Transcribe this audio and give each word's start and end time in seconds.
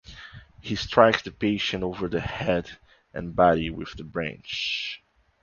He 0.61 0.73
strikes 0.73 1.21
the 1.21 1.29
patient 1.29 1.83
over 1.83 2.07
the 2.07 2.21
head 2.21 2.75
and 3.13 3.35
body 3.35 3.69
with 3.69 3.95
the 3.97 4.03
branch. 4.03 5.03